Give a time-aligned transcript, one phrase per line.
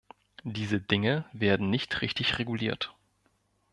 [0.45, 2.95] Diese Dinge werden nicht richtig reguliert.